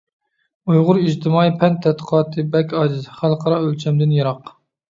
[0.71, 4.55] ئۇيغۇر ئىجتىمائىي پەن تەتقىقاتى بەك ئاجىز، خەلقئارا ئۆلچەمدىن يىراق.